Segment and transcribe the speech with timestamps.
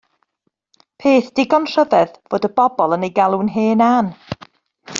[1.03, 4.11] Peth digon rhyfedd fod y bobl yn ei galw'n hen Ann.